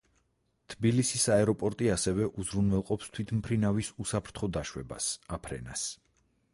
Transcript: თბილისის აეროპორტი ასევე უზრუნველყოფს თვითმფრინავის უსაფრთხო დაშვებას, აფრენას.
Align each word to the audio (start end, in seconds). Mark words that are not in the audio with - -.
თბილისის 0.73 1.25
აეროპორტი 1.35 1.91
ასევე 1.97 2.27
უზრუნველყოფს 2.45 3.13
თვითმფრინავის 3.19 3.93
უსაფრთხო 4.07 4.51
დაშვებას, 4.59 5.13
აფრენას. 5.39 5.91